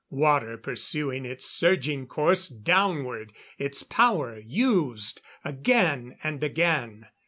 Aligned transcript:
Water 0.09 0.57
pursuing 0.57 1.25
its 1.25 1.45
surging 1.45 2.07
course 2.07 2.47
downward, 2.47 3.33
its 3.59 3.83
power 3.83 4.39
used 4.39 5.21
again 5.45 6.17
and 6.23 6.43
again. 6.43 7.05